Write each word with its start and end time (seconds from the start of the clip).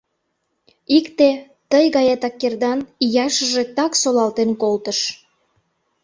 Икте, 0.97 1.29
тый 1.71 1.85
гаетак 1.95 2.35
кердан, 2.41 2.79
ияшыже 3.05 3.63
так 3.77 3.91
солалтен 4.01 4.49
колтыш. 4.61 4.99